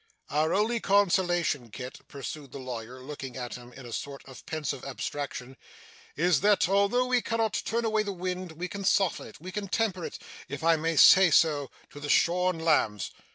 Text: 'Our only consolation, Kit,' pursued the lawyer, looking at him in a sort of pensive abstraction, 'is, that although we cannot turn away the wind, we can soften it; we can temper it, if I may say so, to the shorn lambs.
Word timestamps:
'Our 0.31 0.51
only 0.55 0.79
consolation, 0.79 1.69
Kit,' 1.69 1.99
pursued 2.07 2.51
the 2.51 2.57
lawyer, 2.57 3.01
looking 3.03 3.37
at 3.37 3.53
him 3.53 3.71
in 3.71 3.85
a 3.85 3.93
sort 3.93 4.25
of 4.25 4.43
pensive 4.47 4.83
abstraction, 4.83 5.57
'is, 6.15 6.41
that 6.41 6.67
although 6.67 7.05
we 7.05 7.21
cannot 7.21 7.53
turn 7.65 7.85
away 7.85 8.01
the 8.01 8.11
wind, 8.11 8.53
we 8.53 8.67
can 8.67 8.83
soften 8.83 9.27
it; 9.27 9.39
we 9.39 9.51
can 9.51 9.67
temper 9.67 10.03
it, 10.03 10.17
if 10.49 10.63
I 10.63 10.75
may 10.75 10.95
say 10.95 11.29
so, 11.29 11.69
to 11.91 11.99
the 11.99 12.09
shorn 12.09 12.57
lambs. 12.57 13.11